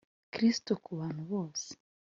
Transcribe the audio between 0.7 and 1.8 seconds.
ku bantu bose